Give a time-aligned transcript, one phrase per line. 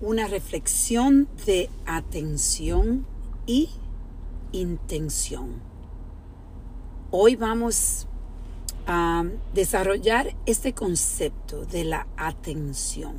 [0.00, 3.06] una reflexión de atención
[3.46, 3.70] y
[4.52, 5.62] intención.
[7.10, 8.06] Hoy vamos
[8.86, 9.24] a
[9.54, 13.14] desarrollar este concepto de la atención.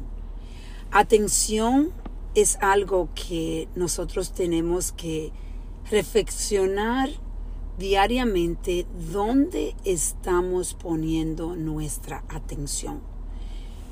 [0.92, 1.91] Atención
[2.36, 5.32] es algo que nosotros tenemos que
[5.89, 7.09] reflexionar
[7.80, 13.16] diariamente dónde estamos poniendo nuestra atención.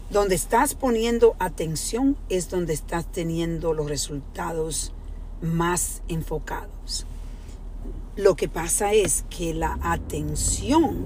[0.10, 4.94] Donde estás poniendo atención es donde estás teniendo los resultados
[5.42, 7.06] más enfocados.
[8.16, 10.98] Lo que pasa es que la atención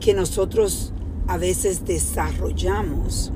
[0.00, 0.92] que nosotros
[1.28, 3.32] a veces desarrollamos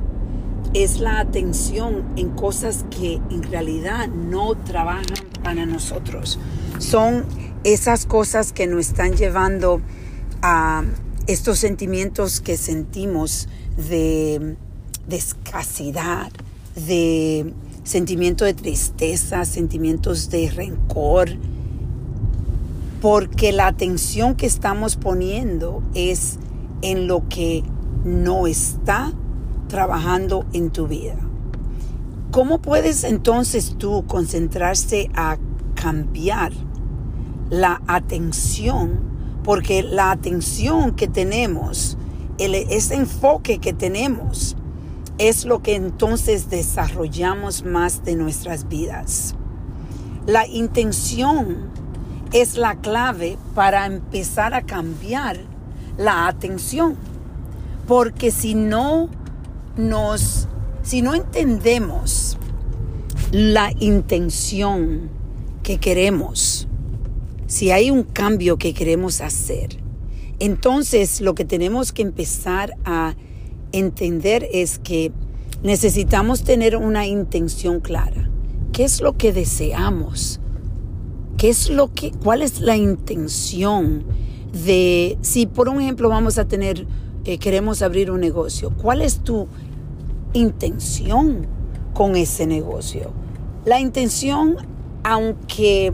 [0.74, 5.06] es la atención en cosas que en realidad no trabajan
[5.42, 6.38] para nosotros.
[6.78, 7.24] Son
[7.64, 9.80] esas cosas que nos están llevando
[10.42, 10.84] a
[11.26, 14.56] estos sentimientos que sentimos de,
[15.08, 16.30] de escasidad,
[16.74, 21.30] de sentimiento de tristeza, sentimientos de rencor,
[23.00, 26.38] porque la atención que estamos poniendo es
[26.82, 27.64] en lo que
[28.04, 29.12] no está
[29.68, 31.16] trabajando en tu vida.
[32.30, 35.38] ¿Cómo puedes entonces tú concentrarse a
[35.74, 36.52] cambiar
[37.48, 39.00] la atención?
[39.44, 41.96] Porque la atención que tenemos,
[42.36, 44.57] el, ese enfoque que tenemos,
[45.18, 49.34] es lo que entonces desarrollamos más de nuestras vidas.
[50.26, 51.70] La intención
[52.32, 55.38] es la clave para empezar a cambiar
[55.96, 56.96] la atención.
[57.86, 59.08] Porque si no
[59.76, 60.48] nos,
[60.82, 62.38] si no entendemos
[63.32, 65.10] la intención
[65.62, 66.68] que queremos,
[67.46, 69.78] si hay un cambio que queremos hacer,
[70.38, 73.16] entonces lo que tenemos que empezar a
[73.72, 75.12] entender es que
[75.62, 78.30] necesitamos tener una intención clara.
[78.72, 80.40] ¿Qué es lo que deseamos?
[81.36, 84.04] ¿Qué es lo que, cuál es la intención
[84.52, 86.86] de, si por un ejemplo vamos a tener,
[87.24, 89.46] eh, queremos abrir un negocio, ¿cuál es tu
[90.32, 91.46] intención
[91.94, 93.12] con ese negocio?
[93.64, 94.56] La intención,
[95.04, 95.92] aunque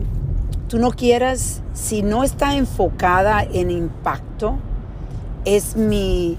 [0.67, 4.57] tú no quieras, si no está enfocada en impacto,
[5.43, 6.37] es mi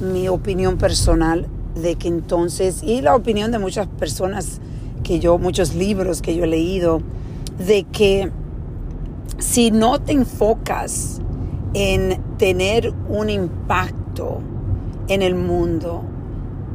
[0.00, 4.60] mi opinión personal de que entonces, y la opinión de muchas personas
[5.02, 7.00] que yo, muchos libros que yo he leído,
[7.58, 8.30] de que
[9.38, 11.20] si no te enfocas
[11.74, 14.40] en tener un impacto
[15.08, 16.02] en el mundo,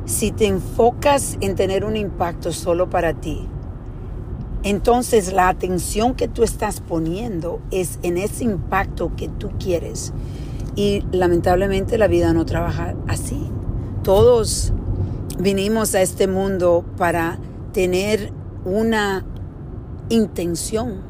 [0.06, 3.47] si te enfocas en tener un impacto solo para ti,
[4.63, 10.13] entonces la atención que tú estás poniendo es en ese impacto que tú quieres
[10.75, 13.50] y lamentablemente la vida no trabaja así.
[14.03, 14.73] Todos
[15.39, 17.39] vinimos a este mundo para
[17.73, 18.31] tener
[18.66, 19.25] una
[20.09, 21.01] intención.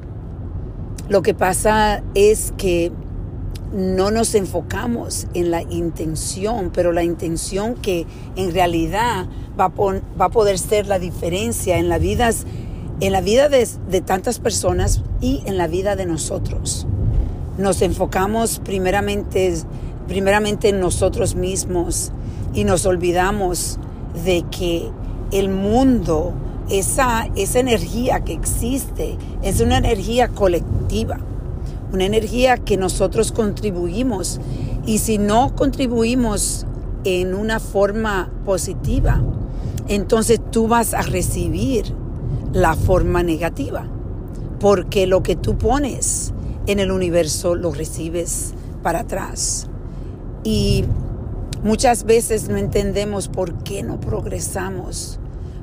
[1.09, 2.91] Lo que pasa es que
[3.73, 9.25] no nos enfocamos en la intención, pero la intención que en realidad
[9.59, 12.45] va a, va a poder ser la diferencia en la, vidas,
[12.99, 16.87] en la vida de, de tantas personas y en la vida de nosotros
[17.57, 19.53] nos enfocamos primeramente,
[20.07, 22.11] primeramente en nosotros mismos
[22.53, 23.79] y nos olvidamos
[24.25, 24.89] de que
[25.31, 26.33] el mundo,
[26.69, 31.19] esa, esa energía que existe, es una energía colectiva,
[31.91, 34.39] una energía que nosotros contribuimos.
[34.85, 36.65] Y si no contribuimos
[37.03, 39.21] en una forma positiva,
[39.87, 41.85] entonces tú vas a recibir
[42.53, 43.85] la forma negativa,
[44.59, 46.33] porque lo que tú pones
[46.67, 49.67] en el universo lo recibes para atrás.
[50.43, 50.85] Y
[51.63, 55.19] muchas veces no entendemos por qué no progresamos,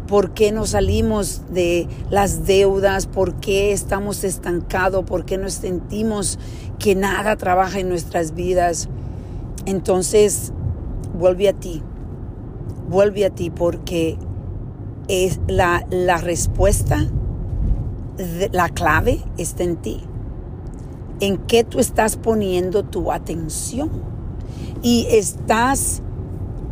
[0.06, 6.38] por qué no salimos de las deudas, por qué estamos estancados, por qué nos sentimos
[6.78, 8.88] que nada trabaja en nuestras vidas.
[9.66, 10.52] Entonces,
[11.18, 11.82] vuelve a ti,
[12.88, 14.16] vuelve a ti porque
[15.08, 17.06] es la, la respuesta,
[18.52, 20.02] la clave está en ti
[21.20, 23.90] en qué tú estás poniendo tu atención
[24.82, 26.02] y estás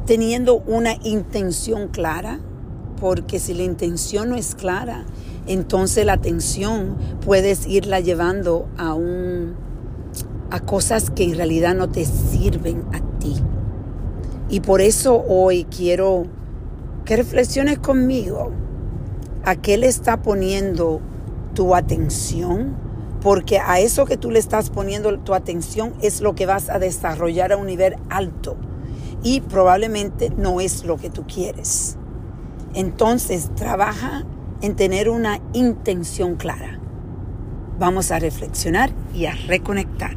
[0.07, 2.41] teniendo una intención clara,
[3.01, 5.05] porque si la intención no es clara,
[5.47, 9.55] entonces la atención puedes irla llevando a un
[10.51, 13.37] a cosas que en realidad no te sirven a ti.
[14.49, 16.25] Y por eso hoy quiero
[17.05, 18.53] que reflexiones conmigo
[19.45, 21.01] a qué le está poniendo
[21.55, 22.88] tu atención
[23.29, 26.79] porque a eso que tú le estás poniendo tu atención es lo que vas a
[26.79, 28.57] desarrollar a un nivel alto
[29.23, 31.99] y probablemente no es lo que tú quieres.
[32.73, 34.25] Entonces trabaja
[34.63, 36.81] en tener una intención clara.
[37.79, 40.17] Vamos a reflexionar y a reconectar.